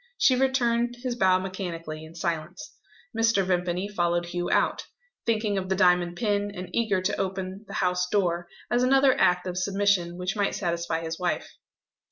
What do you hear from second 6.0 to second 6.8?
pin, and